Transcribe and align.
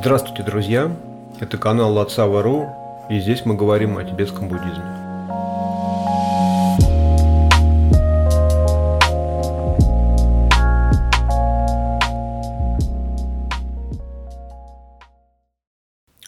Здравствуйте, 0.00 0.44
друзья! 0.44 0.96
Это 1.40 1.58
канал 1.58 1.92
Лацава.ру, 1.92 2.68
и 3.10 3.18
здесь 3.18 3.44
мы 3.44 3.56
говорим 3.56 3.98
о 3.98 4.04
тибетском 4.04 4.48
буддизме. 4.48 4.84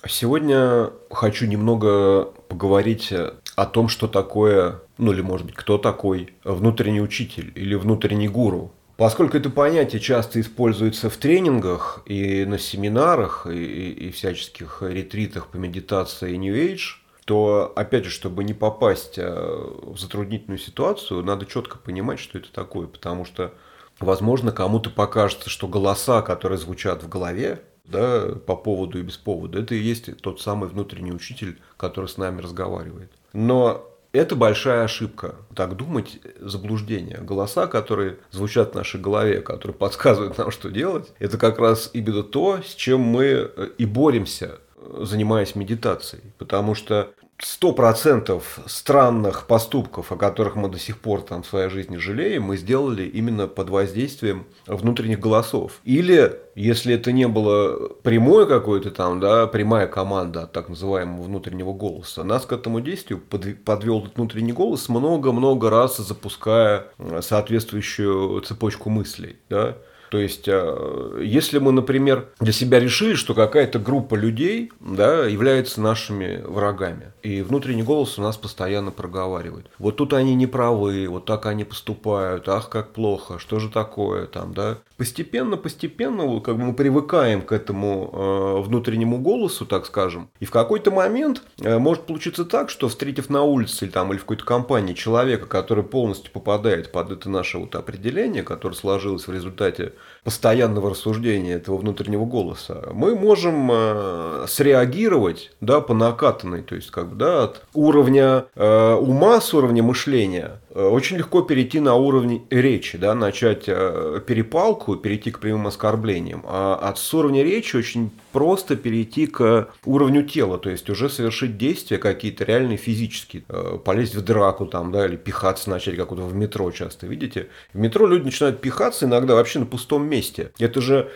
Сегодня 0.05 0.91
хочу 1.09 1.47
немного 1.47 2.25
поговорить 2.49 3.13
о 3.55 3.67
том, 3.67 3.87
что 3.87 4.09
такое, 4.09 4.81
ну 4.99 5.13
или 5.13 5.21
может 5.21 5.47
быть 5.47 5.55
кто 5.55 5.79
такой 5.79 6.35
внутренний 6.43 7.01
учитель 7.01 7.53
или 7.55 7.77
внутренний 7.77 8.29
гуру. 8.29 8.73
Поскольку 9.01 9.39
это 9.39 9.49
понятие 9.49 9.99
часто 9.99 10.43
используется 10.43 11.09
в 11.09 11.17
тренингах 11.17 12.03
и 12.05 12.45
на 12.45 12.59
семинарах 12.59 13.47
и, 13.47 13.93
и 13.93 14.11
всяческих 14.11 14.83
ретритах 14.83 15.47
по 15.47 15.57
медитации 15.57 16.37
New 16.37 16.55
Age, 16.55 16.99
то, 17.25 17.73
опять 17.77 18.05
же, 18.05 18.11
чтобы 18.11 18.45
не 18.45 18.53
попасть 18.53 19.15
э, 19.17 19.25
в 19.25 19.97
затруднительную 19.99 20.59
ситуацию, 20.59 21.25
надо 21.25 21.47
четко 21.47 21.79
понимать, 21.79 22.19
что 22.19 22.37
это 22.37 22.53
такое, 22.53 22.89
потому 22.89 23.25
что, 23.25 23.55
возможно, 24.01 24.53
кому-то 24.53 24.91
покажется, 24.91 25.49
что 25.49 25.67
голоса, 25.67 26.21
которые 26.21 26.59
звучат 26.59 27.03
в 27.03 27.09
голове, 27.09 27.63
да, 27.87 28.33
по 28.47 28.55
поводу 28.55 28.99
и 28.99 29.03
без 29.03 29.17
повода, 29.17 29.61
это 29.61 29.75
и 29.75 29.79
есть 29.79 30.15
тот 30.21 30.43
самый 30.43 30.69
внутренний 30.69 31.13
учитель, 31.13 31.59
который 31.79 32.11
с 32.11 32.19
нами 32.19 32.43
разговаривает. 32.43 33.11
Но 33.33 33.90
это 34.13 34.37
большая 34.37 34.85
ошибка. 34.85 35.37
Так 35.55 35.77
думать– 35.77 36.19
заблуждение. 36.41 37.19
Голоса, 37.19 37.67
которые 37.67 38.19
звучат 38.31 38.73
в 38.73 38.75
нашей 38.75 39.01
голове, 39.01 39.41
которые 39.41 39.75
подсказывают 39.75 40.37
нам, 40.39 40.51
что 40.51 40.71
делать, 40.71 41.13
это 41.19 41.39
как 41.39 41.59
раз 41.59 41.91
именно 41.93 42.23
то, 42.23 42.61
с 42.63 42.75
чем 42.75 43.01
мы 43.01 43.25
э, 43.25 43.69
и 43.79 43.85
боремся, 43.87 44.59
занимаясь 44.99 45.55
медитацией. 45.55 46.33
Потому 46.39 46.75
что 46.75 47.13
сто 47.43 47.73
процентов 47.73 48.61
странных 48.67 49.47
поступков, 49.47 50.13
о 50.13 50.17
которых 50.17 50.57
мы 50.57 50.69
до 50.69 50.79
сих 50.79 50.99
пор 50.99 51.23
там 51.23 51.43
в 51.43 51.47
своей 51.47 51.69
жизни 51.69 51.97
жалеем, 51.97 52.45
мы 52.45 52.57
сделали 52.57 53.05
именно 53.05 53.47
под 53.47 53.71
воздействием 53.71 54.47
внутренних 54.67 55.21
голосов. 55.21 55.81
Или, 55.85 56.39
если 56.55 56.95
это 56.95 57.13
не 57.13 57.29
было 57.29 57.89
прямое 58.03 58.47
какое-то 58.47 58.91
там, 58.91 59.21
да, 59.21 59.47
прямая 59.47 59.87
команда 59.87 60.47
так 60.47 60.69
называемого 60.69 61.23
внутреннего 61.23 61.73
голоса, 61.73 62.25
нас 62.25 62.47
к 62.47 62.53
этому 62.53 62.81
действию 62.81 63.21
подвел 63.21 64.01
этот 64.01 64.17
внутренний 64.17 64.53
голос 64.53 64.89
много-много 64.89 65.71
раз 65.71 65.97
запуская 65.99 66.87
соответствующую 67.21 68.41
цепочку 68.41 68.91
мыслей, 68.91 69.37
да, 69.49 69.77
то 70.11 70.19
есть, 70.19 70.49
э, 70.49 71.23
если 71.23 71.59
мы, 71.59 71.71
например, 71.71 72.31
для 72.41 72.53
себя 72.53 72.81
решили, 72.81 73.15
что 73.15 73.33
какая-то 73.33 73.79
группа 73.79 74.17
людей 74.17 74.73
да, 74.81 75.25
является 75.25 75.81
нашими 75.81 76.43
врагами, 76.45 77.13
и 77.23 77.43
внутренний 77.43 77.85
голос 77.85 78.19
у 78.19 78.23
нас 78.23 78.37
постоянно 78.37 78.91
проговаривает. 78.91 79.67
Вот 79.79 79.97
тут 79.97 80.13
они 80.13 80.35
не 80.35 80.49
правы, 80.49 81.07
вот 81.09 81.27
так 81.27 81.47
они 81.47 81.63
поступают, 81.63 82.49
ах, 82.49 82.69
как 82.69 82.93
плохо, 82.93 83.39
что 83.39 83.61
же 83.61 83.69
такое 83.69 84.27
там, 84.27 84.53
да. 84.53 84.79
Постепенно, 84.97 85.57
постепенно 85.57 86.41
как 86.41 86.57
бы 86.57 86.65
мы 86.65 86.75
привыкаем 86.75 87.43
к 87.43 87.53
этому 87.53 88.11
э, 88.13 88.61
внутреннему 88.67 89.19
голосу, 89.19 89.65
так 89.65 89.87
скажем. 89.87 90.29
И 90.41 90.45
в 90.45 90.51
какой-то 90.51 90.91
момент 90.91 91.43
э, 91.61 91.79
может 91.79 92.05
получиться 92.05 92.45
так, 92.45 92.69
что 92.69 92.89
встретив 92.89 93.31
на 93.31 93.43
улице 93.43 93.85
или, 93.85 93.93
там, 93.93 94.11
или 94.11 94.19
в 94.19 94.23
какой-то 94.23 94.45
компании 94.45 94.95
человека, 94.95 95.47
который 95.47 95.85
полностью 95.85 96.33
попадает 96.33 96.91
под 96.91 97.13
это 97.13 97.31
наше 97.31 97.59
вот 97.59 97.77
определение, 97.77 98.43
которое 98.43 98.75
сложилось 98.75 99.27
в 99.27 99.33
результате 99.33 99.93
постоянного 100.25 100.91
рассуждения 100.91 101.55
этого 101.55 101.77
внутреннего 101.77 102.25
голоса, 102.25 102.89
мы 102.93 103.15
можем 103.15 103.71
э, 103.73 104.45
среагировать 104.49 105.53
да, 105.61 105.81
по 105.81 105.95
накатанной, 105.95 106.63
то 106.63 106.75
есть 106.75 106.91
как 106.91 107.11
бы, 107.11 107.17
да, 107.17 107.45
от 107.45 107.63
уровня 107.75 108.45
э, 108.55 108.95
ума 108.95 109.41
с 109.41 109.55
уровня 109.55 109.83
мышления 109.83 110.61
очень 110.75 111.17
легко 111.17 111.43
перейти 111.43 111.81
на 111.81 111.95
уровень 111.95 112.47
речи, 112.51 112.97
да, 112.97 113.15
начать 113.15 113.65
э, 113.67 114.21
перепалку, 114.27 114.97
перейти 114.97 115.31
к 115.31 115.41
прямым 115.41 115.67
оскорблениям. 115.67 116.45
А 116.47 116.77
от 116.77 116.99
уровня 117.13 117.43
речи 117.43 117.77
очень 117.77 118.11
просто 118.33 118.77
перейти 118.77 119.27
к 119.27 119.69
уровню 119.85 120.23
тела, 120.23 120.59
то 120.59 120.71
есть 120.71 120.89
уже 120.89 121.09
совершить 121.09 121.59
действия 121.59 121.99
какие-то 121.99 122.45
реальные 122.45 122.77
физические, 122.77 123.43
э, 123.49 123.79
полезть 123.85 124.15
в 124.15 124.23
драку 124.23 124.67
там, 124.67 124.93
да, 124.93 125.07
или 125.07 125.17
пихаться 125.17 125.71
начать, 125.71 125.97
как 125.97 126.11
вот 126.11 126.21
в 126.21 126.35
метро 126.35 126.71
часто, 126.71 127.07
видите? 127.07 127.49
В 127.75 127.79
метро 127.79 128.07
люди 128.07 128.25
начинают 128.25 128.61
пихаться 128.61 129.07
иногда 129.07 129.35
вообще 129.35 129.59
на 129.59 129.67
пустом 129.67 130.07
месте. 130.09 130.53
Это 130.59 130.81
же 130.81 131.11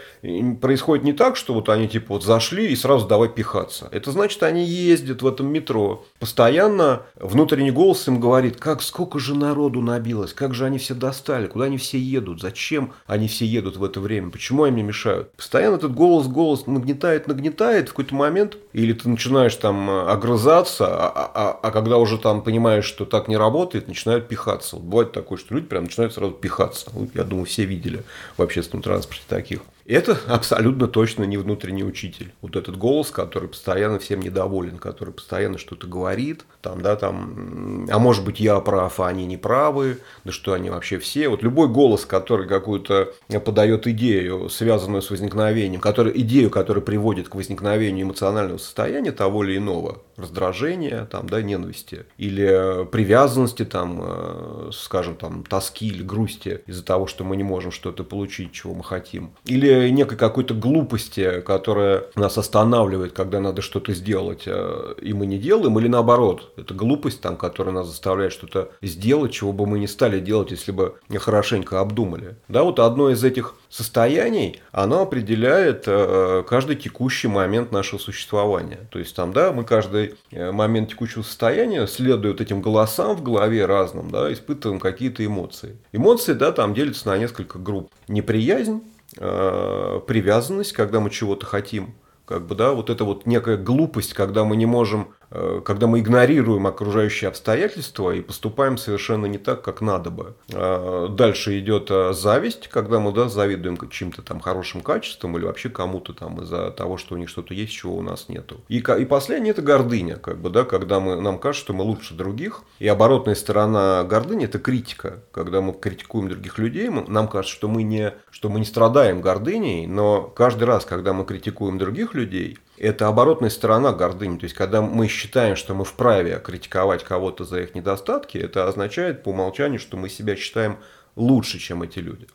происходит 0.61 1.05
не 1.05 1.13
так, 1.13 1.37
что 1.37 1.55
вот 1.55 1.69
они 1.69 1.89
типа 1.89 2.15
вот 2.15 2.25
зашли 2.25 2.73
и 2.73 2.77
сразу 2.77 3.07
давай 3.07 3.29
пихаться. 3.29 3.89
Это 3.93 4.11
значит, 4.11 4.43
они 4.43 4.65
ездят 4.65 5.23
в 5.23 5.27
этом 5.27 5.53
метро, 5.53 6.05
постоянно 6.19 7.03
внутренний 7.17 7.71
голос 7.71 8.09
им 8.09 8.19
говорит, 8.19 8.57
как 8.57 8.83
сколько 8.83 9.19
же 9.19 9.35
народу 9.45 9.81
набилось, 9.81 10.33
как 10.33 10.55
же 10.55 10.65
они 10.65 10.79
все 10.79 10.95
достали, 10.95 11.47
куда 11.47 11.67
они 11.67 11.79
все 11.79 11.99
едут, 11.99 12.41
зачем 12.41 12.93
они 13.07 13.29
все 13.29 13.47
едут 13.47 13.77
в 13.77 13.85
это 13.85 14.01
время, 14.01 14.31
почему 14.31 14.65
они 14.65 14.75
мне 14.75 14.83
мешают. 14.83 15.33
Постоянно 15.33 15.77
этот 15.77 15.95
голос, 15.95 16.27
голос 16.27 16.67
нагнетает, 16.67 17.29
нагнетает 17.29 17.89
в 17.89 17.93
какой-то 17.93 18.15
момент, 18.15 18.57
или 18.73 18.93
ты 18.93 19.09
начинаешь 19.09 19.55
там 19.57 19.89
э, 19.91 20.11
огрызаться, 20.11 20.87
а, 20.87 21.13
а, 21.15 21.31
а, 21.35 21.61
а 21.63 21.71
когда 21.71 21.99
уже 21.99 22.19
там 22.19 22.43
понимаешь, 22.43 22.85
что 22.85 23.05
так 23.05 23.29
не 23.29 23.37
работает, 23.37 23.89
начинают 23.89 24.29
пихаться. 24.29 24.77
Вот 24.77 24.85
бывает 24.85 25.13
такое, 25.13 25.39
что 25.39 25.55
люди 25.55 25.67
прям 25.67 25.85
начинают 25.85 26.15
сразу 26.15 26.33
пихаться. 26.33 26.91
Я 27.15 27.25
думаю, 27.25 27.47
все 27.47 27.65
видели 27.65 28.03
в 28.37 28.43
общественном 28.43 28.83
транспорте 28.83 29.23
таких. 29.29 29.61
Это 29.87 30.19
абсолютно 30.27 30.89
точно 30.89 31.25
не 31.25 31.37
внутренний 31.37 31.85
учитель. 31.85 32.33
Вот 32.41 32.57
этот 32.57 32.77
голос, 32.77 33.11
который 33.11 33.49
постоянно 33.49 33.99
всем 33.99 34.21
недоволен, 34.21 34.79
который 34.79 35.13
постоянно 35.13 35.59
что-то 35.59 35.87
говорит, 35.87 36.45
там, 36.63 36.81
да, 36.81 36.97
там, 36.97 37.87
а 37.91 37.99
может 37.99 38.25
быть 38.25 38.41
я 38.41 38.59
прав, 38.61 38.99
а 39.01 39.09
они 39.09 39.27
не 39.27 39.37
правы, 39.37 39.99
да 40.25 40.33
что 40.33 40.55
они 40.55 40.71
вообще 40.71 40.99
все. 40.99 41.29
Вот 41.29 41.43
любой 41.43 41.69
голос, 41.69 42.07
который 42.07 42.49
какую-то 42.49 43.13
подает 43.45 43.87
идею, 43.87 44.49
связанную 44.49 45.03
с 45.03 45.11
возникновением, 45.11 45.81
который, 45.81 46.13
идею, 46.21 46.51
которая 46.51 46.83
приводит 46.83 47.29
к 47.29 47.35
возникновению 47.35 48.07
эмоционального 48.07 48.59
состояния 48.59 49.13
того 49.13 49.45
или 49.45 49.59
иного, 49.59 50.03
раздражения, 50.17 51.07
там, 51.07 51.29
да, 51.29 51.43
ненависти, 51.43 52.07
или 52.17 52.87
привязанности, 52.87 53.65
там, 53.65 54.01
э, 54.03 54.71
скажем, 54.73 55.17
там, 55.17 55.45
тоски 55.45 55.89
или 55.89 56.03
грусти 56.03 56.61
из-за 56.67 56.85
того, 56.85 57.07
что 57.07 57.25
мы 57.25 57.37
не 57.37 57.43
можем 57.43 57.71
что-то 57.71 58.05
получить, 58.05 58.53
чего 58.53 58.75
мы 58.75 58.85
хотим, 58.85 59.33
или 59.45 59.74
некой 59.91 60.17
какой-то 60.17 60.55
глупости, 60.55 61.41
которая 61.41 62.05
нас 62.15 62.39
останавливает, 62.39 63.13
когда 63.13 63.41
надо 63.41 63.63
что-то 63.63 63.93
сделать, 63.93 64.43
э, 64.47 64.95
и 65.01 65.13
мы 65.13 65.27
не 65.27 65.39
делаем, 65.39 65.79
или 65.79 65.89
наоборот, 65.89 66.53
это 66.57 66.75
глупость, 66.75 67.21
там, 67.21 67.37
которая 67.37 67.75
нас 67.75 67.87
заставляет 67.87 68.33
что-то 68.33 68.71
сделать, 68.83 69.33
чего 69.33 69.53
бы 69.53 69.67
мы 69.67 69.79
не 69.79 69.87
стали 69.87 70.21
делать, 70.21 70.51
если 70.51 70.73
бы 70.73 70.95
хорошенько 71.19 71.81
обдумали. 71.81 72.37
Да, 72.49 72.63
вот 72.63 72.79
одно 72.81 73.11
из 73.11 73.25
этих 73.25 73.55
состояний, 73.69 74.61
оно 74.73 75.03
определяет 75.03 75.85
э, 75.87 76.45
каждый 76.49 76.77
текущий 76.77 77.29
момент 77.29 77.73
нашего 77.73 77.99
существования. 77.99 78.89
То 78.91 78.99
есть 78.99 79.17
там, 79.17 79.33
да, 79.33 79.53
мы 79.53 79.65
каждый 79.65 80.15
э, 80.31 80.53
момент 80.53 80.91
текущего 80.91 81.23
состояния, 81.23 81.87
следуя 81.87 82.35
этим 82.35 82.63
голосам 82.63 83.17
в 83.17 83.23
голове 83.23 83.67
разным, 83.67 84.11
да, 84.11 84.33
испытываем 84.33 84.81
какие-то 84.81 85.25
эмоции. 85.25 85.77
Эмоции, 85.93 86.35
да, 86.35 86.53
там 86.53 86.75
делятся 86.75 87.09
на 87.09 87.19
несколько 87.19 87.59
групп. 87.59 87.91
Неприязнь, 88.09 88.83
Э, 88.85 88.94
привязанность, 89.17 90.73
когда 90.73 91.01
мы 91.01 91.11
чего-то 91.11 91.47
хотим, 91.47 91.95
как 92.25 92.47
бы, 92.47 92.55
да, 92.55 92.73
вот 92.73 92.91
это 92.91 93.05
вот 93.05 93.27
некая 93.27 93.57
глупость, 93.57 94.15
когда 94.15 94.45
мы 94.45 94.57
не 94.57 94.67
можем 94.67 95.15
Э, 95.24 95.24
когда 95.65 95.87
мы 95.87 96.01
игнорируем 96.01 96.67
окружающие 96.67 97.29
обстоятельства 97.29 98.11
и 98.13 98.21
поступаем 98.21 98.77
совершенно 98.77 99.27
не 99.27 99.39
так, 99.39 99.63
как 99.63 99.81
надо 99.81 100.11
бы. 100.11 100.35
А 100.53 101.09
дальше 101.09 101.59
идет 101.59 101.91
э, 101.91 102.13
зависть, 102.13 102.69
когда 102.69 103.01
мы 103.01 103.13
да, 103.13 103.29
завидуем 103.29 103.79
чьим-то 103.91 104.23
там 104.23 104.41
хорошим 104.41 104.81
качеством 104.81 105.37
или 105.37 105.45
вообще 105.45 105.69
кому-то 105.69 106.13
там 106.13 106.41
из-за 106.43 106.71
того, 106.71 106.97
что 106.97 107.15
у 107.15 107.19
них 107.19 107.29
что-то 107.29 107.55
есть, 107.55 107.73
чего 107.73 107.97
у 107.97 108.03
нас 108.03 108.29
нету. 108.29 108.61
И, 108.69 108.79
и 108.79 109.05
последнее 109.05 109.53
это 109.53 109.63
гордыня, 109.63 110.17
как 110.17 110.39
бы, 110.39 110.51
да, 110.51 110.65
когда 110.65 111.01
мы, 111.01 111.21
нам 111.21 111.39
кажется, 111.39 111.65
что 111.65 111.75
мы 111.75 111.83
лучше 111.83 112.15
других. 112.15 112.63
И 112.79 112.87
оборотная 112.87 113.35
сторона 113.35 114.05
гордыни 114.05 114.45
это 114.45 114.59
критика. 114.59 115.23
Когда 115.33 115.61
мы 115.61 115.73
критикуем 115.73 116.29
других 116.29 116.59
людей, 116.59 116.89
мы, 116.89 117.05
нам 117.09 117.29
кажется, 117.29 117.55
что 117.55 117.69
мы, 117.69 117.83
не, 117.83 118.15
что 118.31 118.49
мы 118.49 118.61
не 118.61 118.67
страдаем 118.67 119.21
гордыней, 119.21 119.87
но 119.87 120.23
каждый 120.23 120.65
раз, 120.65 120.85
когда 120.85 121.13
мы 121.13 121.25
критикуем 121.25 121.79
других 121.79 122.15
людей, 122.15 122.59
это 122.77 123.09
оборотная 123.09 123.51
сторона 123.51 123.93
гордыни. 123.93 124.39
То 124.39 124.45
есть, 124.45 124.55
когда 124.55 124.83
мы 124.83 125.07
считаем, 125.09 125.24
что 125.57 125.75
мы 125.75 125.85
вправе 125.85 126.41
критиковать 126.45 127.05
кого-то 127.05 127.45
за 127.45 127.61
их 127.61 127.75
недостатки, 127.75 128.39
это 128.39 128.69
означает 128.69 129.23
по 129.23 129.31
умолчанию, 129.31 129.79
что 129.79 129.97
мы 129.97 130.09
себя 130.09 130.37
считаем 130.37 130.79
лучше, 131.17 131.59
чем 131.59 131.83
эти 131.83 131.99
люди. 131.99 132.27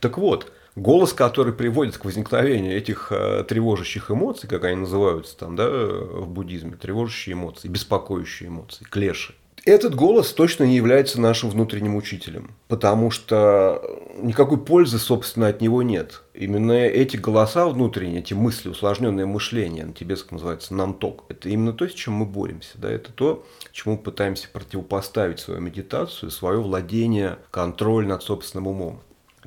Так 0.00 0.18
вот, 0.18 0.52
голос, 0.74 1.12
который 1.12 1.52
приводит 1.52 1.96
к 1.96 2.04
возникновению 2.04 2.76
этих 2.76 3.10
э, 3.10 3.44
тревожащих 3.48 4.10
эмоций, 4.10 4.48
как 4.48 4.64
они 4.64 4.76
называются 4.76 5.36
там, 5.36 5.56
да, 5.56 5.68
в 5.68 6.28
буддизме, 6.28 6.76
тревожащие 6.76 7.34
эмоции, 7.34 7.68
беспокоящие 7.68 8.48
эмоции, 8.48 8.84
клеши. 8.84 9.34
Этот 9.66 9.96
голос 9.96 10.32
точно 10.32 10.62
не 10.62 10.76
является 10.76 11.20
нашим 11.20 11.50
внутренним 11.50 11.96
учителем, 11.96 12.54
потому 12.68 13.10
что 13.10 13.82
никакой 14.16 14.58
пользы, 14.58 15.00
собственно, 15.00 15.48
от 15.48 15.60
него 15.60 15.82
нет. 15.82 16.22
Именно 16.34 16.70
эти 16.70 17.16
голоса 17.16 17.66
внутренние, 17.66 18.20
эти 18.20 18.32
мысли, 18.32 18.68
усложненное 18.68 19.26
мышление, 19.26 19.84
на 19.84 19.92
тибетском 19.92 20.36
называется 20.36 20.72
намток, 20.72 21.24
это 21.28 21.48
именно 21.48 21.72
то, 21.72 21.88
с 21.88 21.92
чем 21.94 22.14
мы 22.14 22.26
боремся. 22.26 22.78
Да? 22.78 22.88
Это 22.88 23.10
то, 23.10 23.44
чему 23.72 23.96
мы 23.96 24.02
пытаемся 24.02 24.46
противопоставить 24.52 25.40
свою 25.40 25.60
медитацию, 25.60 26.30
свое 26.30 26.60
владение, 26.60 27.36
контроль 27.50 28.06
над 28.06 28.22
собственным 28.22 28.68
умом. 28.68 29.00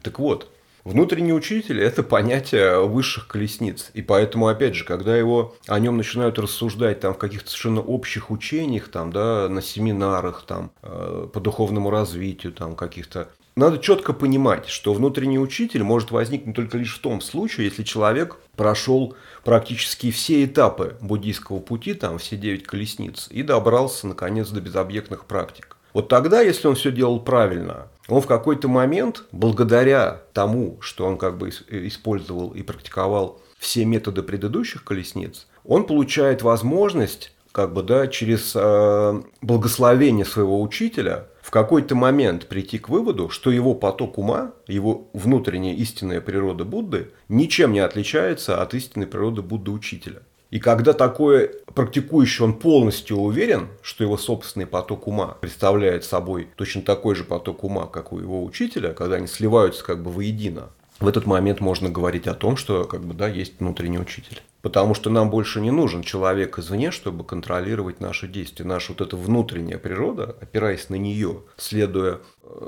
Так 0.03 0.19
вот, 0.19 0.51
Внутренний 0.83 1.33
учитель– 1.33 1.81
это 1.81 2.03
понятие 2.03 2.85
высших 2.85 3.27
колесниц. 3.27 3.91
И 3.93 4.01
поэтому, 4.01 4.47
опять 4.47 4.75
же, 4.75 4.85
когда 4.85 5.15
его, 5.17 5.55
о 5.67 5.79
нем 5.79 5.97
начинают 5.97 6.39
рассуждать 6.39 7.01
там, 7.01 7.13
в 7.13 7.17
каких-то 7.17 7.49
совершенно 7.49 7.81
общих 7.81 8.31
учениях, 8.31 8.89
там, 8.89 9.11
да, 9.11 9.49
на 9.49 9.61
семинарах 9.61 10.45
там, 10.47 10.71
э, 10.81 11.27
по 11.31 11.39
духовному 11.39 11.89
развитию, 11.89 12.53
там, 12.53 12.75
каких-то 12.75 13.29
надо 13.59 13.77
четко 13.79 14.13
понимать, 14.13 14.69
что 14.69 14.93
внутренний 14.93 15.37
учитель 15.37 15.83
может 15.83 16.11
возникнуть 16.11 16.55
только 16.55 16.77
лишь 16.77 16.95
в 16.95 17.01
том 17.01 17.19
случае, 17.19 17.67
если 17.67 17.83
человек 17.83 18.37
прошел 18.55 19.15
практически 19.43 20.11
все 20.11 20.45
этапы 20.45 20.95
буддийского 21.01 21.59
пути, 21.59 21.93
там 21.93 22.19
все 22.19 22.37
девять 22.37 22.63
колесниц, 22.63 23.27
и 23.29 23.43
добрался, 23.43 24.07
наконец, 24.07 24.47
до 24.49 24.61
безобъектных 24.61 25.25
практик. 25.25 25.75
Вот 25.93 26.07
тогда, 26.07 26.39
если 26.39 26.69
он 26.69 26.75
все 26.75 26.89
делал 26.89 27.19
правильно, 27.19 27.87
он 28.09 28.21
в 28.21 28.27
какой-то 28.27 28.67
момент, 28.67 29.23
благодаря 29.31 30.21
тому, 30.33 30.77
что 30.81 31.05
он 31.05 31.17
как 31.17 31.37
бы 31.37 31.49
использовал 31.49 32.51
и 32.51 32.61
практиковал 32.61 33.41
все 33.57 33.85
методы 33.85 34.23
предыдущих 34.23 34.83
колесниц, 34.83 35.47
он 35.65 35.85
получает 35.85 36.41
возможность 36.41 37.33
как 37.51 37.73
бы, 37.73 37.83
да, 37.83 38.07
через 38.07 38.53
э, 38.55 39.21
благословение 39.41 40.25
своего 40.25 40.61
учителя 40.61 41.27
в 41.41 41.51
какой-то 41.51 41.95
момент 41.95 42.47
прийти 42.47 42.77
к 42.77 42.89
выводу, 42.89 43.29
что 43.29 43.49
его 43.49 43.73
поток 43.73 44.19
ума, 44.19 44.53
его 44.67 45.09
внутренняя 45.13 45.73
истинная 45.73 46.21
природа 46.21 46.63
Будды 46.63 47.11
ничем 47.27 47.73
не 47.73 47.79
отличается 47.79 48.61
от 48.61 48.75
истинной 48.75 49.07
природы 49.07 49.41
Будды 49.41 49.71
учителя. 49.71 50.21
И 50.49 50.59
когда 50.59 50.93
такое 50.93 51.51
практикующий, 51.75 52.43
он 52.43 52.53
полностью 52.53 53.17
уверен, 53.17 53.67
что 53.81 54.03
его 54.03 54.17
собственный 54.17 54.65
поток 54.65 55.07
ума 55.07 55.37
представляет 55.39 56.03
собой 56.03 56.49
точно 56.55 56.81
такой 56.81 57.15
же 57.15 57.23
поток 57.23 57.63
ума, 57.63 57.85
как 57.85 58.11
у 58.11 58.19
его 58.19 58.43
учителя, 58.43 58.93
когда 58.93 59.17
они 59.17 59.27
сливаются 59.27 59.83
как 59.83 60.01
бы 60.01 60.11
воедино, 60.11 60.69
в 60.99 61.07
этот 61.07 61.25
момент 61.25 61.61
можно 61.61 61.89
говорить 61.89 62.27
о 62.27 62.33
том, 62.33 62.57
что 62.57 62.83
как 62.83 63.01
бы, 63.05 63.13
да, 63.13 63.29
есть 63.29 63.59
внутренний 63.59 63.99
учитель. 63.99 64.41
Потому 64.61 64.93
что 64.93 65.09
нам 65.09 65.29
больше 65.29 65.61
не 65.61 65.71
нужен 65.71 66.03
человек 66.03 66.59
извне, 66.59 66.91
чтобы 66.91 67.23
контролировать 67.23 68.01
наши 68.01 68.27
действия. 68.27 68.65
Наша 68.65 68.91
вот 68.91 68.99
эта 68.99 69.15
внутренняя 69.15 69.77
природа, 69.77 70.35
опираясь 70.41 70.89
на 70.89 70.95
нее, 70.95 71.43
следуя, 71.55 72.19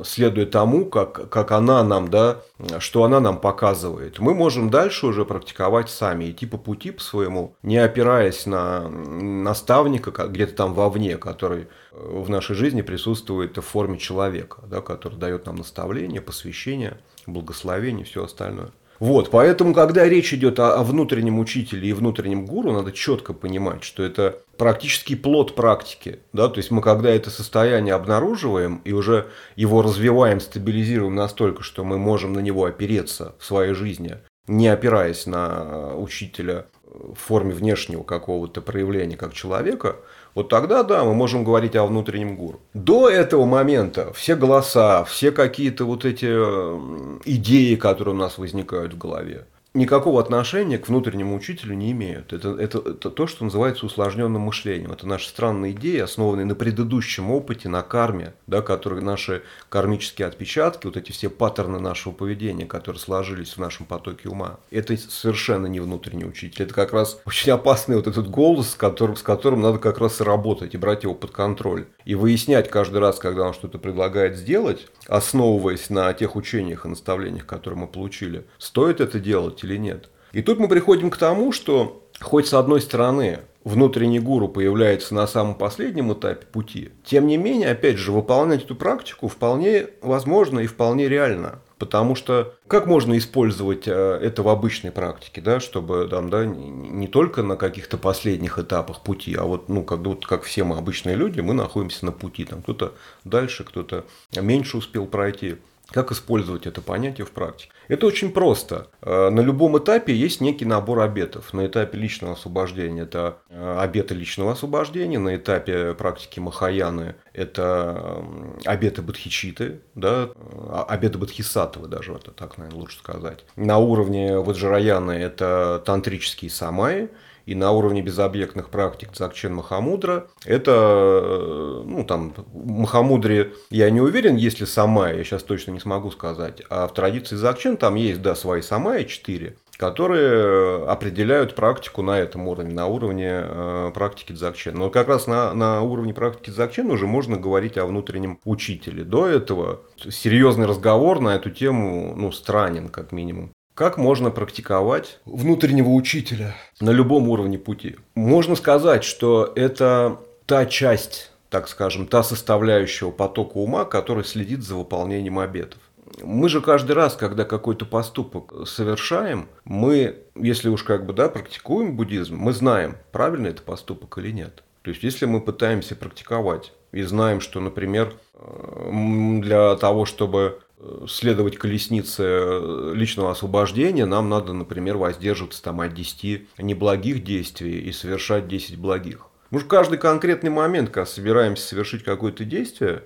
следуя 0.04 0.46
тому, 0.46 0.86
как, 0.86 1.30
как 1.30 1.52
она 1.52 1.84
нам, 1.84 2.10
да, 2.10 2.42
что 2.80 3.04
она 3.04 3.20
нам 3.20 3.40
показывает, 3.40 4.20
мы 4.20 4.34
можем 4.34 4.70
дальше 4.70 5.08
уже 5.08 5.26
практиковать 5.26 5.90
сами, 5.90 6.30
идти 6.30 6.46
по 6.46 6.58
пути 6.58 6.92
по 6.92 7.02
своему, 7.02 7.56
не 7.64 7.78
опираясь 7.78 8.46
на 8.46 8.88
наставника 8.90 10.12
где-то 10.12 10.56
там 10.56 10.74
вовне, 10.74 11.18
который 11.18 11.68
в 11.92 12.30
нашей 12.30 12.56
жизни 12.56 12.82
присутствует 12.82 13.58
в 13.58 13.62
форме 13.62 13.98
человека, 13.98 14.62
да, 14.68 14.82
который 14.82 15.18
дает 15.18 15.46
нам 15.46 15.58
наставление, 15.58 16.22
посвящение, 16.22 17.00
благословение, 17.26 18.06
все 18.06 18.24
остальное. 18.24 18.72
Вот, 19.02 19.32
поэтому, 19.32 19.74
когда 19.74 20.08
речь 20.08 20.32
идет 20.32 20.60
о, 20.60 20.76
о 20.76 20.84
внутреннем 20.84 21.40
учителе 21.40 21.90
и 21.90 21.94
внутреннем 21.94 22.46
гуру, 22.46 22.72
надо 22.72 22.92
четко 22.92 23.34
понимать, 23.34 23.84
что 23.84 24.04
это 24.04 24.38
практически 24.58 25.16
плод 25.16 25.56
практики. 25.56 26.20
Да? 26.34 26.50
То 26.50 26.60
есть 26.60 26.70
мы 26.70 26.84
когда 26.84 27.10
это 27.10 27.32
состояние 27.32 27.96
обнаруживаем 27.96 28.80
и 28.86 28.94
уже 28.94 29.26
его 29.56 29.82
развиваем, 29.82 30.40
стабилизируем 30.40 31.16
настолько, 31.16 31.64
что 31.64 31.84
мы 31.84 31.98
можем 31.98 32.34
на 32.34 32.42
него 32.42 32.66
опереться 32.66 33.34
в 33.40 33.46
своей 33.46 33.74
жизни, 33.74 34.18
не 34.46 34.68
опираясь 34.68 35.26
на 35.26 35.96
учителя 35.96 36.68
в 36.86 37.16
форме 37.16 37.56
внешнего 37.56 38.04
какого-то 38.04 38.62
проявления 38.62 39.18
как 39.18 39.34
человека, 39.34 39.96
вот 40.36 40.50
тогда, 40.50 40.84
да, 40.84 41.04
мы 41.04 41.14
можем 41.14 41.44
говорить 41.44 41.76
о 41.76 41.86
внутреннем 41.86 42.36
гуру. 42.36 42.60
До 42.74 43.10
этого 43.10 43.46
момента 43.46 44.14
все 44.14 44.36
голоса, 44.36 45.04
все 45.04 45.32
какие-то 45.32 45.86
вот 45.86 46.06
эти 46.06 46.26
идеи, 46.26 47.76
которые 47.76 48.16
у 48.16 48.18
нас 48.18 48.38
возникают 48.38 48.94
в 48.94 48.98
голове, 48.98 49.46
никакого 49.74 50.20
отношения 50.20 50.78
к 50.78 50.90
внутреннему 50.90 51.36
учителю 51.36 51.76
не 51.76 51.92
имеют. 51.92 52.34
Это, 52.34 52.50
это, 52.60 52.80
это 52.80 53.10
то, 53.10 53.28
что 53.28 53.46
называется 53.46 53.86
усложненным 53.86 54.42
мышлением. 54.42 54.92
Это 54.92 55.08
наши 55.08 55.30
странные 55.30 55.72
идеи, 55.72 56.00
основанные 56.00 56.46
на 56.46 56.56
предыдущем 56.56 57.32
опыте, 57.32 57.70
на 57.70 57.82
карме, 57.82 58.34
да, 58.48 58.62
которые 58.62 59.02
наши 59.02 59.44
кармические 59.70 60.28
отпечатки, 60.28 60.88
вот 60.88 60.98
эти 60.98 61.12
все 61.12 61.30
паттерны 61.30 61.80
нашего 61.80 62.14
поведения, 62.14 62.66
которые 62.66 63.00
сложились 63.00 63.54
в 63.54 63.58
нашем 63.60 63.86
потоке 63.86 64.30
ума. 64.30 64.60
Это 64.72 64.98
совершенно 64.98 65.68
не 65.68 65.80
внутренний 65.80 66.26
учитель. 66.26 66.64
Это 66.64 66.74
как 66.74 66.92
раз 66.92 67.20
очень 67.26 67.52
опасный 67.52 67.96
вот 67.96 68.08
этот 68.08 68.30
голос, 68.30 68.72
с 68.72 68.76
которым, 68.76 69.16
с 69.16 69.22
которым 69.22 69.62
надо 69.62 69.80
как 69.80 70.00
раз 70.00 70.20
работать, 70.20 70.74
и 70.74 70.78
брать 70.78 71.04
его 71.04 71.16
под 71.16 71.32
контроль. 71.32 71.86
И 72.04 72.16
выяснять 72.16 72.70
каждый 72.70 73.00
раз, 73.00 73.20
когда 73.20 73.48
он 73.48 73.54
что-то 73.54 73.78
предлагает 73.78 74.36
сделать, 74.36 74.88
основываясь 75.08 75.90
на 75.90 76.12
тех 76.14 76.36
учениях 76.36 76.86
и 76.86 76.90
наставлениях, 76.90 77.46
которые 77.46 77.80
мы 77.80 77.88
получили, 77.88 78.46
стоит 78.58 79.00
это 79.00 79.20
делать 79.20 79.61
или 79.64 79.78
нет. 79.78 80.10
И 80.32 80.42
тут 80.42 80.60
мы 80.60 80.68
приходим 80.68 81.10
к 81.10 81.18
тому, 81.18 81.52
что 81.52 82.08
хоть 82.20 82.48
с 82.48 82.54
одной 82.54 82.82
стороны 82.82 83.40
внутренний 83.64 84.20
гуру 84.20 84.48
появляется 84.48 85.14
на 85.14 85.28
самом 85.28 85.56
последнем 85.56 86.14
этапе 86.14 86.46
пути, 86.46 86.92
тем 87.04 87.28
не 87.28 87.38
менее, 87.38 87.72
опять 87.72 87.98
же, 87.98 88.12
выполнять 88.12 88.64
эту 88.64 88.76
практику 88.76 89.28
вполне 89.28 89.88
возможно 90.02 90.60
и 90.60 90.68
вполне 90.68 91.08
реально. 91.08 91.60
Потому 91.78 92.14
что 92.14 92.54
как 92.68 92.86
можно 92.86 93.18
использовать 93.18 93.88
э, 93.88 93.92
это 93.92 94.44
в 94.44 94.50
обычной 94.50 94.92
практике, 94.92 95.42
да, 95.42 95.60
чтобы 95.60 96.08
там, 96.08 96.30
да, 96.30 96.46
не 96.46 97.08
только 97.08 97.42
на 97.42 97.56
каких-то 97.56 97.98
последних 97.98 98.60
этапах 98.60 99.02
пути, 99.02 99.34
а 99.34 99.46
вот, 99.46 99.68
ну, 99.68 99.84
как, 99.84 99.98
вот, 100.02 100.28
как 100.28 100.44
все 100.44 100.64
мы 100.64 100.78
обычные 100.78 101.16
люди, 101.16 101.40
мы 101.40 101.56
находимся 101.56 102.06
на 102.06 102.12
пути. 102.12 102.46
Там 102.46 102.62
кто-то 102.62 102.94
дальше, 103.24 103.64
кто-то 103.64 104.06
меньше 104.40 104.78
успел 104.78 105.08
пройти. 105.08 105.56
Как 105.92 106.12
использовать 106.12 106.68
это 106.68 106.82
понятие 106.82 107.26
в 107.26 107.32
практике? 107.32 107.72
Это 107.88 108.06
очень 108.06 108.32
просто. 108.32 108.88
Э, 109.02 109.30
на 109.30 109.42
любом 109.42 109.78
этапе 109.78 110.16
есть 110.16 110.40
некий 110.40 110.66
набор 110.66 111.02
обетов. 111.02 111.54
На 111.54 111.68
этапе 111.68 111.98
личного 111.98 112.34
освобождения 112.34 113.02
это 113.02 113.38
э, 113.50 113.78
обеты 113.80 114.14
личного 114.14 114.54
освобождения, 114.54 115.20
на 115.20 115.36
этапе 115.36 115.94
практики 115.94 116.40
Махаяны 116.40 117.16
это 117.34 118.24
обеты 118.66 119.02
Бодхичиты, 119.02 119.82
да, 119.96 120.30
а, 120.70 120.86
обеты 120.88 121.18
Бодхисаттвы 121.18 121.88
даже, 121.88 122.14
это 122.14 122.32
так, 122.32 122.58
наверное, 122.58 122.80
лучше 122.80 123.00
сказать. 123.00 123.46
На 123.56 123.78
уровне 123.78 124.38
Ваджраяны 124.38 125.12
это 125.12 125.82
тантрические 125.86 126.52
самаи, 126.52 127.10
и 127.46 127.56
на 127.56 127.72
уровне 127.72 128.02
безобъектных 128.02 128.70
практик 128.70 129.12
Дзакчен 129.12 129.54
Махамудра 129.56 130.28
это, 130.46 130.72
э, 130.72 131.84
ну 131.86 132.04
там, 132.04 132.34
Махамудре 132.54 133.54
я 133.70 133.90
не 133.90 134.02
уверен, 134.02 134.36
есть 134.36 134.60
ли 134.60 134.66
самая, 134.66 135.18
я 135.18 135.24
сейчас 135.24 135.44
точно 135.44 135.72
не 135.72 135.80
смогу 135.80 136.12
сказать, 136.12 136.62
а 136.70 136.88
в 136.88 136.94
традиции 136.94 137.36
Дзакчен 137.36 137.78
там 137.78 137.96
есть, 137.96 138.22
да, 138.22 138.36
свои 138.36 138.62
самая 138.62 139.04
четыре, 139.06 139.58
которые 139.82 140.86
определяют 140.86 141.56
практику 141.56 142.04
на 142.04 142.20
этом 142.20 142.48
уровне, 142.48 142.72
на 142.72 142.86
уровне 142.86 143.32
э, 143.32 143.92
практики 143.92 144.32
дзакчен. 144.32 144.78
Но 144.78 144.92
как 144.92 145.08
раз 145.08 145.26
на, 145.26 145.56
на 145.56 145.82
уровне 145.82 146.14
практики 146.14 146.52
дзакчен 146.52 146.92
уже 146.92 147.08
можно 147.08 147.36
говорить 147.36 147.80
о 147.80 147.88
внутреннем 147.88 148.40
учителе. 148.46 149.04
До 149.04 149.26
этого 149.26 149.82
серьезный 149.98 150.68
разговор 150.68 151.20
на 151.20 151.36
эту 151.36 151.50
тему 151.50 152.14
ну, 152.16 152.32
странен, 152.32 152.90
как 152.90 153.12
минимум. 153.12 153.54
Как 153.74 153.98
можно 153.98 154.32
практиковать 154.32 155.20
внутреннего 155.26 155.90
учителя 155.90 156.56
на 156.82 156.90
любом 156.90 157.30
уровне 157.30 157.58
пути? 157.58 157.96
Можно 158.16 158.56
сказать, 158.56 159.06
что 159.06 159.52
это 159.56 160.20
та 160.46 160.66
часть, 160.66 161.32
так 161.50 161.70
скажем, 161.70 162.06
та 162.06 162.22
составляющего 162.22 163.12
потока 163.12 163.58
ума, 163.58 163.86
которая 163.86 164.26
следит 164.26 164.62
за 164.64 164.76
выполнением 164.76 165.40
обетов. 165.40 165.80
Мы 166.22 166.50
же 166.50 166.60
каждый 166.60 166.92
раз, 166.92 167.16
когда 167.16 167.46
какой-то 167.46 167.86
поступок 167.86 168.68
совершаем, 168.68 169.48
мы, 169.64 170.18
если 170.36 170.68
уж 170.68 170.84
как 170.84 171.06
бы, 171.06 171.14
да, 171.14 171.30
практикуем 171.30 171.96
буддизм, 171.96 172.36
мы 172.36 172.52
знаем, 172.52 172.98
правильно 173.14 173.48
это 173.48 173.62
поступок 173.62 174.18
или 174.18 174.32
нет. 174.32 174.64
То 174.82 174.90
есть, 174.90 175.04
если 175.04 175.26
мы 175.26 175.40
пытаемся 175.40 175.96
практиковать 175.96 176.74
и 176.92 177.04
знаем, 177.04 177.40
что, 177.40 177.62
например, 177.62 178.14
для 178.42 179.76
того, 179.76 180.06
чтобы 180.06 180.60
следовать 181.08 181.58
колеснице 181.58 182.94
личного 182.94 183.32
освобождения, 183.32 184.06
нам 184.06 184.30
надо, 184.30 184.54
например, 184.54 184.98
воздерживаться 184.98 185.62
там, 185.62 185.82
от 185.82 185.94
10 185.94 186.48
неблагих 186.58 187.24
действий 187.24 187.80
и 187.80 187.92
совершать 187.92 188.48
10 188.48 188.78
благих. 188.78 189.28
Мы 189.50 189.60
же 189.60 189.66
каждый 189.66 189.98
конкретный 189.98 190.50
момент, 190.50 190.90
когда 190.90 191.06
собираемся 191.06 191.68
совершить 191.68 192.04
какое-то 192.04 192.46
действие, 192.46 193.04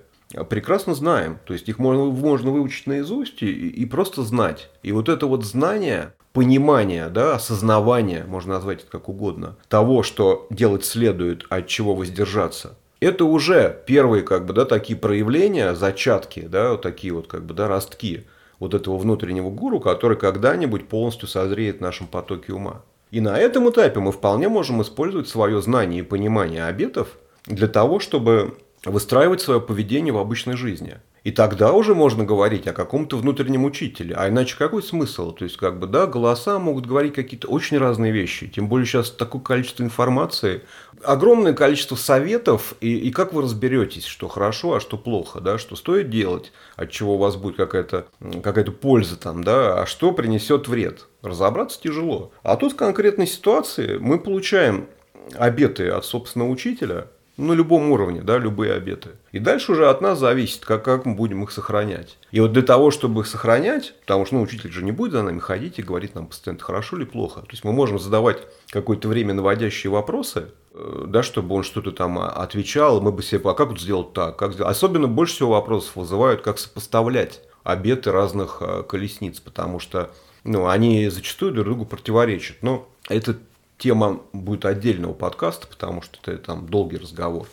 прекрасно 0.48 0.94
знаем. 0.94 1.38
То 1.44 1.52
есть 1.52 1.68
их 1.68 1.78
можно, 1.78 2.04
можно 2.04 2.50
выучить 2.50 2.86
наизусть 2.86 3.42
и, 3.42 3.50
и 3.50 3.84
просто 3.86 4.22
знать. 4.22 4.70
И 4.82 4.92
вот 4.92 5.08
это 5.08 5.26
вот 5.26 5.44
знание, 5.44 6.14
понимание, 6.32 7.08
да, 7.08 7.34
осознавание, 7.34 8.24
можно 8.24 8.54
назвать 8.54 8.82
это 8.82 8.90
как 8.90 9.08
угодно, 9.08 9.56
того, 9.68 10.02
что 10.02 10.46
делать 10.50 10.84
следует, 10.84 11.44
от 11.48 11.66
чего 11.66 11.94
воздержаться– 11.94 12.78
Это 13.00 13.24
уже 13.24 13.82
первые, 13.86 14.22
как 14.22 14.46
бы, 14.46 14.54
да, 14.54 14.64
такие 14.64 14.98
проявления, 14.98 15.74
зачатки, 15.74 16.40
да, 16.40 16.72
вот 16.72 16.82
такие 16.82 17.12
вот, 17.12 17.26
как 17.26 17.44
бы, 17.44 17.52
да, 17.52 17.68
ростки 17.68 18.26
вот 18.58 18.72
этого 18.72 18.96
внутреннего 18.96 19.50
гуру, 19.50 19.80
который 19.80 20.16
когда-нибудь 20.16 20.88
полностью 20.88 21.28
созреет 21.28 21.78
в 21.78 21.82
нашем 21.82 22.06
потоке 22.06 22.54
ума. 22.54 22.82
И 23.10 23.20
на 23.20 23.38
этом 23.38 23.68
этапе 23.70 24.00
мы 24.00 24.12
вполне 24.12 24.48
можем 24.48 24.80
использовать 24.82 25.28
свое 25.28 25.60
знание 25.60 26.00
и 26.00 26.04
понимание 26.04 26.64
обетов 26.64 27.18
для 27.46 27.68
того, 27.68 28.00
чтобы 28.00 28.56
выстраивать 28.84 29.40
свое 29.40 29.60
поведение 29.60 30.12
в 30.12 30.18
обычной 30.18 30.56
жизни. 30.56 30.98
И 31.26 31.32
тогда 31.32 31.72
уже 31.72 31.96
можно 31.96 32.22
говорить 32.22 32.68
о 32.68 32.72
каком-то 32.72 33.16
внутреннем 33.16 33.64
учителе. 33.64 34.14
А 34.16 34.28
иначе 34.28 34.56
какой 34.56 34.80
смысл? 34.80 35.32
То 35.32 35.42
есть, 35.42 35.56
как 35.56 35.80
бы, 35.80 35.88
да, 35.88 36.06
голоса 36.06 36.60
могут 36.60 36.86
говорить 36.86 37.14
какие-то 37.14 37.48
очень 37.48 37.78
разные 37.78 38.12
вещи. 38.12 38.46
Тем 38.46 38.68
более 38.68 38.86
сейчас 38.86 39.10
такое 39.10 39.42
количество 39.42 39.82
информации, 39.82 40.62
огромное 41.02 41.52
количество 41.52 41.96
советов. 41.96 42.76
И, 42.80 42.96
и 42.96 43.10
как 43.10 43.32
вы 43.32 43.42
разберетесь, 43.42 44.04
что 44.04 44.28
хорошо, 44.28 44.74
а 44.74 44.80
что 44.80 44.96
плохо, 44.96 45.40
да, 45.40 45.58
что 45.58 45.74
стоит 45.74 46.10
делать, 46.10 46.52
от 46.76 46.92
чего 46.92 47.16
у 47.16 47.18
вас 47.18 47.34
будет 47.34 47.56
какая-то 47.56 48.06
какая 48.44 48.64
польза 48.66 49.16
там, 49.16 49.42
да, 49.42 49.82
а 49.82 49.86
что 49.86 50.12
принесет 50.12 50.68
вред. 50.68 51.08
Разобраться 51.22 51.80
тяжело. 51.82 52.30
А 52.44 52.54
тут 52.54 52.74
в 52.74 52.76
конкретной 52.76 53.26
ситуации 53.26 53.98
мы 53.98 54.20
получаем 54.20 54.86
обеты 55.34 55.88
от 55.88 56.04
собственного 56.04 56.50
учителя– 56.50 57.08
на 57.36 57.52
любом 57.52 57.90
уровне, 57.90 58.22
да, 58.22 58.38
любые 58.38 58.72
обеты. 58.72 59.10
И 59.32 59.38
дальше 59.38 59.72
уже 59.72 59.88
от 59.88 60.00
нас 60.00 60.18
зависит, 60.18 60.64
как, 60.64 60.84
как 60.84 61.04
мы 61.04 61.14
будем 61.14 61.42
их 61.42 61.50
сохранять. 61.50 62.18
И 62.30 62.40
вот 62.40 62.52
для 62.52 62.62
того, 62.62 62.90
чтобы 62.90 63.20
их 63.20 63.26
сохранять, 63.26 63.94
потому 64.00 64.24
что 64.24 64.36
ну, 64.36 64.42
учитель 64.42 64.72
же 64.72 64.82
не 64.82 64.92
будет 64.92 65.12
за 65.12 65.22
нами 65.22 65.38
ходить 65.38 65.78
и 65.78 65.82
говорить 65.82 66.14
нам 66.14 66.26
постоянно, 66.26 66.62
хорошо 66.62 66.96
или 66.96 67.04
плохо. 67.04 67.40
То 67.42 67.50
есть 67.50 67.64
мы 67.64 67.72
можем 67.72 67.98
задавать 67.98 68.38
какое-то 68.70 69.08
время 69.08 69.34
наводящие 69.34 69.90
вопросы, 69.90 70.48
э, 70.72 71.04
да, 71.08 71.22
чтобы 71.22 71.54
он 71.54 71.62
что-то 71.62 71.92
там 71.92 72.18
отвечал, 72.18 73.00
мы 73.00 73.12
бы 73.12 73.22
себе, 73.22 73.40
а 73.44 73.54
как 73.54 73.68
вот 73.68 73.80
сделать 73.80 74.14
так, 74.14 74.36
как 74.36 74.54
сделать. 74.54 74.70
Особенно 74.70 75.06
больше 75.06 75.34
всего 75.34 75.50
вопросов 75.50 75.96
вызывают, 75.96 76.40
как 76.40 76.58
сопоставлять 76.58 77.42
обеты 77.64 78.12
разных 78.12 78.58
э, 78.60 78.82
колесниц, 78.88 79.40
потому 79.40 79.78
что 79.78 80.10
ну, 80.44 80.68
они 80.68 81.08
зачастую 81.08 81.52
друг 81.52 81.66
другу 81.66 81.84
противоречат. 81.84 82.58
Но 82.62 82.88
это 83.08 83.36
тема 83.78 84.20
будет 84.32 84.64
отдельного 84.64 85.12
подкаста, 85.12 85.66
потому 85.66 86.02
что 86.02 86.18
это 86.30 86.42
там 86.42 86.66
долгий 86.68 86.96
разговор. 86.96 87.46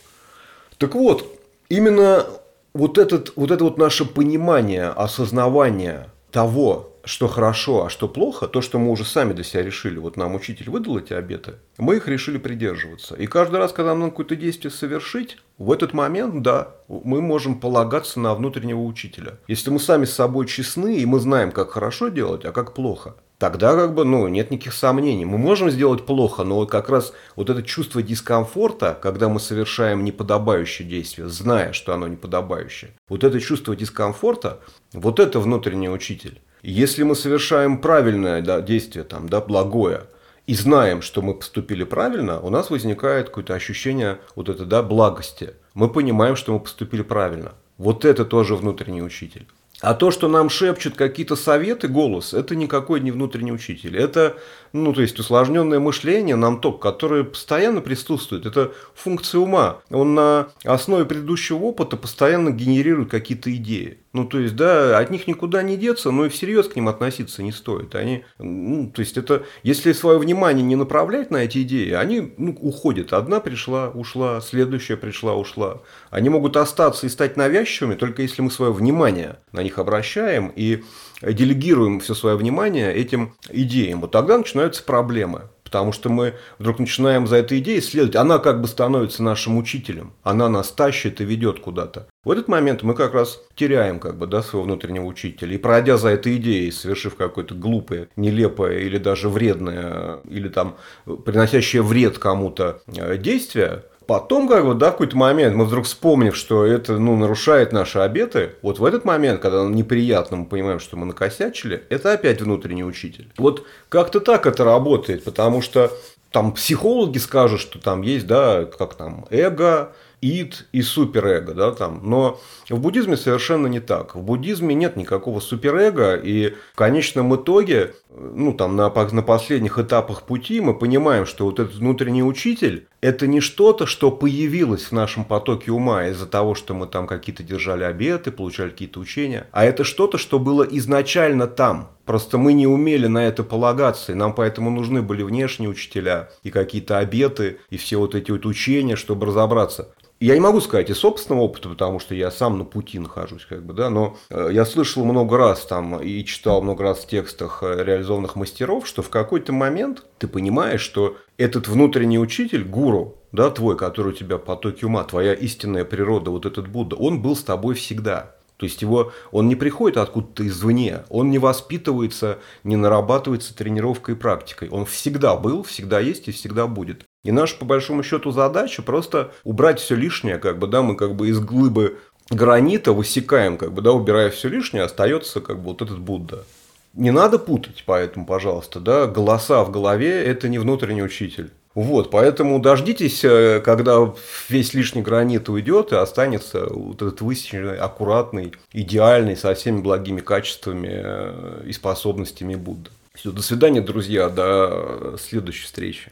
Так 0.77 0.95
вот, 0.95 1.39
именно 1.69 2.25
вот, 2.73 2.97
этот, 2.97 3.33
вот 3.35 3.51
это 3.51 3.63
вот 3.63 3.77
наше 3.77 4.05
понимание, 4.05 4.87
осознавание 4.87 6.09
того, 6.31 6.93
что 7.05 7.27
хорошо, 7.27 7.85
а 7.85 7.89
что 7.89 8.07
плохо, 8.07 8.47
то, 8.47 8.61
что 8.61 8.79
мы 8.79 8.89
уже 8.89 9.03
сами 9.03 9.33
для 9.33 9.43
себя 9.43 9.61
решили, 9.63 9.97
вот 9.97 10.15
нам 10.15 10.35
учитель 10.35 10.69
выдал 10.69 10.97
эти 10.97 11.13
обеты, 11.13 11.55
мы 11.77 11.97
их 11.97 12.07
решили 12.07 12.37
придерживаться. 12.37 13.15
И 13.15 13.27
каждый 13.27 13.57
раз, 13.57 13.73
когда 13.73 13.91
нам 13.91 13.99
надо 13.99 14.11
какое-то 14.11 14.35
действие 14.35 14.71
совершить, 14.71 15.37
в 15.57 15.71
этот 15.71 15.93
момент, 15.93 16.41
да, 16.41 16.71
мы 16.87 17.21
можем 17.21 17.59
полагаться 17.59 18.19
на 18.19 18.33
внутреннего 18.33 18.81
учителя. 18.81 19.37
Если 19.47 19.69
мы 19.69 19.79
сами 19.79 20.05
с 20.05 20.13
собой 20.13 20.47
честны, 20.47 20.97
и 20.97 21.05
мы 21.05 21.19
знаем, 21.19 21.51
как 21.51 21.71
хорошо 21.71 22.07
делать, 22.07 22.45
а 22.45 22.51
как 22.51 22.73
плохо, 22.73 23.15
тогда 23.43 23.75
как 23.75 23.93
бы, 23.93 24.05
ну, 24.05 24.29
нет 24.29 24.51
никаких 24.51 24.71
сомнений. 24.71 25.25
Мы 25.25 25.37
можем 25.37 25.69
сделать 25.69 26.05
плохо, 26.05 26.45
но 26.45 26.55
вот 26.55 26.71
как 26.71 26.87
раз 26.87 27.11
вот 27.35 27.49
это 27.49 27.61
чувство 27.61 28.01
дискомфорта, 28.01 28.97
когда 29.01 29.27
мы 29.27 29.41
совершаем 29.41 30.05
неподобающее 30.05 30.87
действие, 30.87 31.27
зная, 31.27 31.73
что 31.73 31.93
оно 31.93 32.07
неподобающее, 32.07 32.91
вот 33.09 33.25
это 33.25 33.41
чувство 33.41 33.75
дискомфорта, 33.75 34.61
вот 34.93 35.19
это 35.19 35.41
внутренний 35.41 35.89
учитель. 35.89 36.39
Если 36.61 37.03
мы 37.03 37.17
совершаем 37.17 37.79
правильное 37.79 38.41
да, 38.41 38.61
действие, 38.61 39.03
там, 39.03 39.27
да, 39.27 39.41
благое, 39.41 40.03
и 40.47 40.55
знаем, 40.55 41.01
что 41.01 41.21
мы 41.21 41.33
поступили 41.33 41.83
правильно, 41.83 42.39
у 42.39 42.49
нас 42.49 42.69
возникает 42.69 43.27
какое-то 43.27 43.55
ощущение 43.55 44.19
вот 44.37 44.47
это, 44.47 44.63
да, 44.65 44.81
благости. 44.81 45.49
Мы 45.73 45.89
понимаем, 45.89 46.37
что 46.37 46.53
мы 46.53 46.61
поступили 46.61 47.01
правильно. 47.01 47.51
Вот 47.77 48.05
это 48.05 48.23
тоже 48.23 48.55
внутренний 48.55 49.03
учитель. 49.03 49.47
А 49.83 49.93
то, 49.95 50.11
что 50.11 50.29
нам 50.29 50.49
шепчут 50.49 50.95
какие-то 50.95 51.35
советы, 51.35 51.89
голос, 51.89 52.33
это 52.33 52.55
никакой 52.55 53.01
не 53.01 53.11
внутренний 53.11 53.51
учитель. 53.51 53.97
Это, 53.97 54.37
ну, 54.73 54.91
то 54.91 55.01
есть 55.01 55.19
усложненное 55.19 55.79
мышление, 55.79 56.35
нам 56.35 56.59
ток, 56.59 56.81
которое 56.81 57.23
постоянно 57.23 57.79
присутствует. 57.79 58.47
Это 58.47 58.73
функция 58.95 59.39
ума. 59.39 59.81
Он 59.91 60.15
на 60.15 60.47
основе 60.63 61.05
предыдущего 61.05 61.57
опыта 61.57 61.95
постоянно 61.95 62.49
генерирует 62.49 63.11
какие-то 63.11 63.53
идеи. 63.55 63.99
Ну, 64.13 64.25
то 64.25 64.39
есть, 64.39 64.55
да, 64.55 64.97
от 64.97 65.09
них 65.11 65.27
никуда 65.27 65.61
не 65.63 65.77
деться, 65.77 66.11
но 66.11 66.25
и 66.25 66.29
всерьез 66.29 66.67
к 66.67 66.75
ним 66.75 66.87
относиться 66.87 67.43
не 67.43 67.51
стоит. 67.51 67.95
Они, 67.95 68.25
ну, 68.39 68.89
то 68.89 69.01
есть, 69.01 69.17
это, 69.17 69.43
если 69.61 69.91
свое 69.91 70.17
внимание 70.17 70.63
не 70.63 70.75
направлять 70.75 71.29
на 71.29 71.37
эти 71.37 71.61
идеи, 71.63 71.91
они 71.91 72.33
ну, 72.37 72.55
уходят. 72.59 73.13
Одна 73.13 73.39
пришла, 73.39 73.89
ушла, 73.89 74.41
следующая 74.41 74.97
пришла, 74.97 75.35
ушла. 75.35 75.81
Они 76.09 76.29
могут 76.29 76.57
остаться 76.57 77.05
и 77.05 77.09
стать 77.09 77.37
навязчивыми, 77.37 77.95
только 77.95 78.23
если 78.23 78.41
мы 78.41 78.49
свое 78.49 78.71
внимание 78.71 79.37
на 79.51 79.61
них 79.61 79.77
обращаем 79.77 80.51
и 80.55 80.83
делегируем 81.21 81.99
все 81.99 82.13
свое 82.13 82.35
внимание 82.35 82.93
этим 82.93 83.35
идеям. 83.49 84.01
Вот 84.01 84.11
тогда 84.11 84.35
начинаются 84.63 84.83
проблемы 84.83 85.49
потому 85.73 85.91
что 85.91 86.09
мы 86.09 86.35
вдруг 86.59 86.77
начинаем 86.77 87.25
за 87.25 87.37
этой 87.37 87.57
идеей 87.57 87.81
следовать. 87.81 88.15
Она 88.15 88.37
как 88.37 88.61
бы 88.61 88.67
становится 88.67 89.23
нашим 89.23 89.57
учителем, 89.57 90.13
она 90.21 90.47
нас 90.47 90.71
тащит 90.71 91.19
и 91.19 91.25
ведет 91.25 91.61
куда-то. 91.61 92.07
В 92.23 92.29
этот 92.29 92.47
момент 92.47 92.83
мы 92.83 92.93
как 92.93 93.15
раз 93.15 93.41
теряем 93.55 93.99
как 93.99 94.19
бы, 94.19 94.27
да, 94.27 94.43
своего 94.43 94.65
внутреннего 94.65 95.05
учителя. 95.05 95.55
И 95.55 95.57
пройдя 95.57 95.97
за 95.97 96.09
этой 96.09 96.35
идеей, 96.35 96.71
совершив 96.71 97.15
какое-то 97.15 97.55
глупое, 97.55 98.07
нелепое 98.15 98.81
или 98.81 98.99
даже 98.99 99.29
вредное, 99.29 100.19
или 100.29 100.47
там 100.47 100.77
приносящее 101.25 101.81
вред 101.81 102.19
кому-то 102.19 102.83
э, 102.95 103.17
действие, 103.17 103.83
Потом, 104.07 104.47
как 104.47 104.65
бы, 104.65 104.73
да, 104.73 104.89
в 104.89 104.91
какой-то 104.93 105.17
момент 105.17 105.55
мы 105.55 105.65
вдруг 105.65 105.85
вспомнив, 105.85 106.35
что 106.35 106.65
это, 106.65 106.97
ну, 106.97 107.15
нарушает 107.15 107.71
наши 107.71 107.99
обеты, 107.99 108.51
вот 108.61 108.79
в 108.79 108.85
этот 108.85 109.05
момент, 109.05 109.41
когда 109.41 109.63
нам 109.63 109.75
неприятно, 109.75 110.37
мы 110.37 110.45
понимаем, 110.45 110.79
что 110.79 110.97
мы 110.97 111.05
накосячили, 111.05 111.83
это 111.89 112.13
опять 112.13 112.41
внутренний 112.41 112.83
учитель. 112.83 113.31
Вот 113.37 113.65
как-то 113.89 114.19
так 114.19 114.45
это 114.45 114.63
работает, 114.63 115.23
потому 115.23 115.61
что 115.61 115.91
там 116.31 116.51
психологи 116.51 117.19
скажут, 117.19 117.61
что 117.61 117.79
там 117.79 118.01
есть, 118.01 118.25
да, 118.25 118.65
как 118.65 118.95
там, 118.95 119.25
эго, 119.29 119.93
ид 120.23 120.65
и 120.71 120.81
суперэго, 120.81 121.53
да, 121.53 121.71
там. 121.71 122.01
Но 122.03 122.39
в 122.69 122.79
буддизме 122.79 123.17
совершенно 123.17 123.67
не 123.67 123.79
так. 123.79 124.15
В 124.15 124.21
буддизме 124.21 124.73
нет 124.73 124.95
никакого 124.95 125.39
суперэго, 125.39 126.15
и 126.15 126.55
в 126.73 126.75
конечном 126.75 127.35
итоге, 127.35 127.93
ну, 128.15 128.53
там, 128.53 128.75
на, 128.75 128.89
на 128.89 129.21
последних 129.21 129.79
этапах 129.79 130.23
пути 130.23 130.61
мы 130.61 130.77
понимаем, 130.77 131.25
что 131.25 131.45
вот 131.45 131.59
этот 131.59 131.75
внутренний 131.75 132.23
учитель– 132.23 132.87
это 133.01 133.25
не 133.25 133.39
что-то, 133.39 133.85
что 133.85 134.11
появилось 134.11 134.85
в 134.85 134.91
нашем 134.91 135.25
потоке 135.25 135.71
ума 135.71 136.07
из-за 136.07 136.27
того, 136.27 136.53
что 136.53 136.73
мы 136.73 136.87
там 136.87 137.07
какие-то 137.07 137.43
держали 137.43 137.83
обеты, 137.83 138.31
получали 138.31 138.69
какие-то 138.69 138.99
учения, 138.99 139.47
а 139.51 139.65
это 139.65 139.83
что-то, 139.83 140.17
что 140.17 140.39
было 140.39 140.63
изначально 140.63 141.47
там. 141.47 141.89
Просто 142.05 142.37
мы 142.37 142.53
не 142.53 142.67
умели 142.67 143.07
на 143.07 143.25
это 143.25 143.43
полагаться, 143.43 144.11
и 144.11 144.15
нам 144.15 144.33
поэтому 144.33 144.69
нужны 144.69 145.01
были 145.01 145.23
внешние 145.23 145.69
учителя 145.69 146.29
и 146.43 146.51
какие-то 146.51 146.99
обеты, 146.99 147.59
и 147.69 147.77
все 147.77 147.97
вот 147.97 148.13
эти 148.13 148.29
вот 148.29 148.45
учения, 148.45 148.95
чтобы 148.95 149.27
разобраться. 149.27 149.93
Я 150.23 150.35
не 150.35 150.39
могу 150.39 150.61
сказать 150.61 150.89
из 150.89 150.99
собственного 150.99 151.43
опыта, 151.43 151.67
потому 151.67 151.99
что 151.99 152.15
я 152.15 152.31
сам 152.31 152.57
на 152.57 152.63
пути 152.63 152.97
нахожусь, 152.97 153.45
как 153.45 153.65
бы, 153.65 153.73
да, 153.73 153.89
но 153.89 154.15
э, 154.29 154.51
я 154.53 154.63
слышал 154.63 155.03
много 155.03 155.37
раз 155.37 155.65
там 155.65 155.99
и 155.99 156.23
читал 156.23 156.61
много 156.61 156.81
раз 156.81 156.99
в 156.99 157.07
текстах 157.07 157.61
э, 157.61 157.83
реализованных 157.83 158.37
мастеров, 158.37 158.87
что 158.87 159.01
в 159.01 159.09
какой-то 159.09 159.51
момент 159.51 160.05
ты 160.19 160.29
понимаешь, 160.29 160.79
что 160.79 161.17
этот 161.35 161.67
внутренний 161.67 162.19
учитель, 162.19 162.63
гуру, 162.63 163.17
да, 163.33 163.49
твой, 163.49 163.75
который 163.75 164.13
у 164.13 164.15
тебя 164.15 164.37
в 164.37 164.45
потоке 164.45 164.85
ума, 164.85 165.03
твоя 165.03 165.33
истинная 165.33 165.83
природа, 165.83 166.31
вот 166.31 166.45
этот 166.45 166.69
Будда, 166.69 166.95
он 166.95 167.21
был 167.21 167.35
с 167.35 167.43
тобой 167.43 167.75
всегда. 167.75 168.33
То 168.63 168.67
есть 168.67 168.81
его, 168.81 169.11
он 169.33 169.49
не 169.49 169.57
приходит 169.57 169.97
откуда-то 169.97 170.47
извне, 170.47 171.03
он 171.09 171.29
не 171.29 171.37
воспитывается, 171.37 172.39
не 172.63 172.77
нарабатывается 172.77 173.53
тренировкой 173.53 174.15
и 174.15 174.17
практикой. 174.17 174.69
Он 174.69 174.85
всегда 174.85 175.35
был, 175.35 175.63
всегда 175.63 175.99
есть 175.99 176.29
и 176.29 176.31
всегда 176.31 176.65
будет. 176.65 177.03
И 177.25 177.33
наша, 177.33 177.57
по 177.57 177.65
большому 177.65 178.03
счету, 178.03 178.31
задача 178.31 178.81
просто 178.81 179.33
убрать 179.43 179.81
все 179.81 179.95
лишнее, 179.95 180.37
как 180.37 180.59
бы, 180.59 180.67
да, 180.67 180.81
мы 180.81 180.95
как 180.95 181.13
бы 181.15 181.27
из 181.27 181.41
глыбы 181.41 181.97
гранита 182.29 182.93
высекаем, 182.93 183.57
как 183.57 183.73
бы, 183.73 183.81
да, 183.81 183.91
убирая 183.91 184.29
все 184.29 184.47
лишнее, 184.47 184.85
остается 184.85 185.41
как 185.41 185.57
бы 185.57 185.71
вот 185.71 185.81
этот 185.81 185.99
Будда. 185.99 186.45
Не 186.93 187.11
надо 187.11 187.39
путать, 187.39 187.83
поэтому, 187.85 188.25
пожалуйста, 188.25 188.79
да, 188.79 189.07
голоса 189.07 189.65
в 189.65 189.71
голове– 189.71 190.23
это 190.25 190.47
не 190.47 190.57
внутренний 190.57 191.03
учитель. 191.03 191.51
Вот, 191.75 192.11
поэтому 192.11 192.59
дождитесь, 192.59 193.23
э, 193.23 193.59
когда 193.65 194.13
весь 194.47 194.73
лишний 194.75 195.01
гранит 195.01 195.49
уйдет 195.49 195.91
и 195.91 195.95
останется 195.95 196.67
вот 196.69 197.01
этот 197.01 197.21
высеченный, 197.21 197.77
аккуратный, 197.77 198.53
идеальный, 198.71 199.35
со 199.35 199.55
всеми 199.55 199.81
благими 199.81 200.21
качествами 200.21 200.89
э, 200.91 201.63
и 201.65 201.73
способностями 201.73 202.55
Будда. 202.55 202.91
Все, 203.15 203.31
до 203.31 203.41
свидания, 203.41 203.81
друзья, 203.81 204.29
до 204.29 205.15
следующей 205.19 205.65
встречи. 205.65 206.11